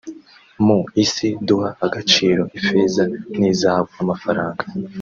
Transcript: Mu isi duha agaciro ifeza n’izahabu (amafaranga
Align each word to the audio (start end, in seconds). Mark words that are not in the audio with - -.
Mu 0.65 0.79
isi 1.03 1.27
duha 1.47 1.69
agaciro 1.85 2.41
ifeza 2.57 3.03
n’izahabu 3.39 3.93
(amafaranga 4.03 4.61